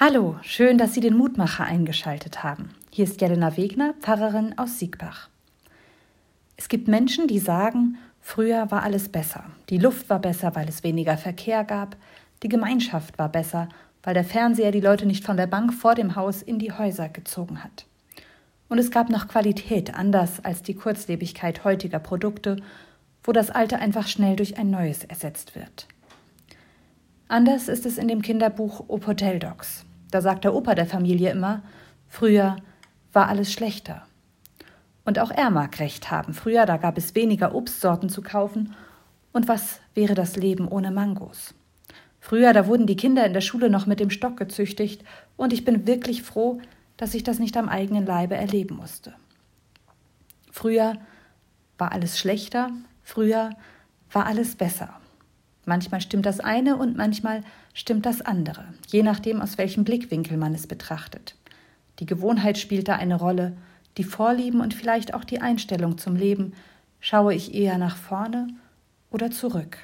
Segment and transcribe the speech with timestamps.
[0.00, 2.70] Hallo, schön, dass Sie den Mutmacher eingeschaltet haben.
[2.90, 5.28] Hier ist Jelena Wegner, Pfarrerin aus Siegbach.
[6.56, 9.44] Es gibt Menschen, die sagen, früher war alles besser.
[9.70, 11.96] Die Luft war besser, weil es weniger Verkehr gab.
[12.42, 13.68] Die Gemeinschaft war besser,
[14.02, 17.08] weil der Fernseher die Leute nicht von der Bank vor dem Haus in die Häuser
[17.08, 17.86] gezogen hat.
[18.68, 22.56] Und es gab noch Qualität, anders als die Kurzlebigkeit heutiger Produkte,
[23.22, 25.86] wo das Alte einfach schnell durch ein neues ersetzt wird.
[27.28, 29.84] Anders ist es in dem Kinderbuch Opotel Dogs.
[30.10, 31.62] Da sagt der Opa der Familie immer,
[32.06, 32.56] früher
[33.12, 34.06] war alles schlechter.
[35.04, 36.34] Und auch er mag recht haben.
[36.34, 38.74] Früher, da gab es weniger Obstsorten zu kaufen.
[39.32, 41.54] Und was wäre das Leben ohne Mangos?
[42.20, 45.02] Früher, da wurden die Kinder in der Schule noch mit dem Stock gezüchtigt.
[45.36, 46.60] Und ich bin wirklich froh,
[46.96, 49.14] dass ich das nicht am eigenen Leibe erleben musste.
[50.50, 50.96] Früher
[51.78, 52.70] war alles schlechter.
[53.02, 53.50] Früher
[54.10, 54.94] war alles besser.
[55.66, 60.54] Manchmal stimmt das eine und manchmal stimmt das andere, je nachdem, aus welchem Blickwinkel man
[60.54, 61.36] es betrachtet.
[62.00, 63.56] Die Gewohnheit spielt da eine Rolle,
[63.96, 66.52] die Vorlieben und vielleicht auch die Einstellung zum Leben.
[67.00, 68.48] Schaue ich eher nach vorne
[69.10, 69.78] oder zurück?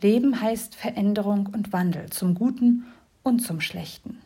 [0.00, 2.86] Leben heißt Veränderung und Wandel zum Guten
[3.22, 4.18] und zum Schlechten.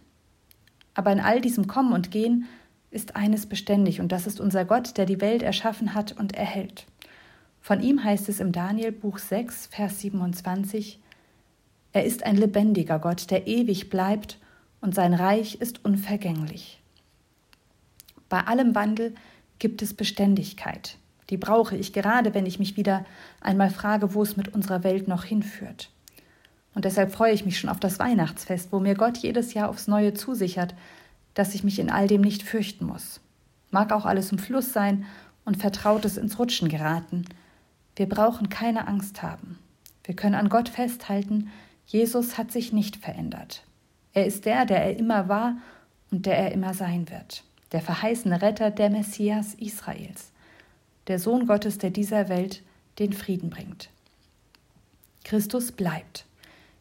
[0.94, 2.46] Aber in all diesem Kommen und Gehen
[2.90, 6.86] ist eines beständig, und das ist unser Gott, der die Welt erschaffen hat und erhält.
[7.64, 11.00] Von ihm heißt es im Daniel Buch 6, Vers 27,
[11.94, 14.38] Er ist ein lebendiger Gott, der ewig bleibt,
[14.82, 16.82] und sein Reich ist unvergänglich.
[18.28, 19.14] Bei allem Wandel
[19.58, 20.98] gibt es Beständigkeit.
[21.30, 23.06] Die brauche ich gerade, wenn ich mich wieder
[23.40, 25.88] einmal frage, wo es mit unserer Welt noch hinführt.
[26.74, 29.88] Und deshalb freue ich mich schon auf das Weihnachtsfest, wo mir Gott jedes Jahr aufs
[29.88, 30.74] Neue zusichert,
[31.32, 33.22] dass ich mich in all dem nicht fürchten muss.
[33.70, 35.06] Mag auch alles im Fluss sein
[35.46, 37.24] und Vertrautes ins Rutschen geraten,
[37.96, 39.58] wir brauchen keine Angst haben.
[40.04, 41.50] Wir können an Gott festhalten,
[41.86, 43.64] Jesus hat sich nicht verändert.
[44.12, 45.56] Er ist der, der er immer war
[46.10, 47.44] und der er immer sein wird.
[47.72, 50.30] Der verheißene Retter, der Messias Israels.
[51.08, 52.62] Der Sohn Gottes, der dieser Welt
[52.98, 53.90] den Frieden bringt.
[55.24, 56.26] Christus bleibt.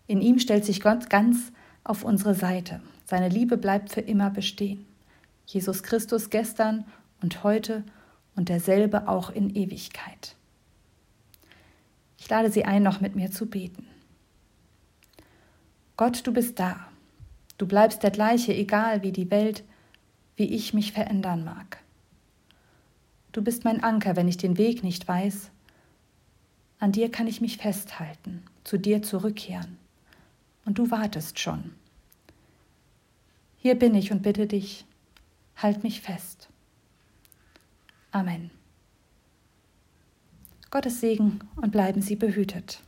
[0.08, 1.52] In ihm stellt sich Gott ganz
[1.84, 2.82] auf unsere Seite.
[3.06, 4.86] Seine Liebe bleibt für immer bestehen.
[5.46, 6.86] Jesus Christus gestern
[7.22, 7.84] und heute
[8.36, 10.36] und derselbe auch in Ewigkeit.
[12.34, 13.86] Lade Sie ein, noch mit mir zu beten.
[15.98, 16.88] Gott, du bist da.
[17.60, 19.64] Du bleibst der gleiche, egal wie die Welt,
[20.36, 21.78] wie ich mich verändern mag.
[23.34, 25.52] Du bist mein Anker, wenn ich den Weg nicht weiß.
[26.80, 29.78] An dir kann ich mich festhalten, zu dir zurückkehren.
[30.66, 31.76] Und du wartest schon.
[33.58, 34.88] Hier bin ich und bitte dich,
[35.56, 36.50] halt mich fest.
[38.10, 38.50] Amen.
[40.74, 42.80] Gottes Segen und bleiben Sie behütet.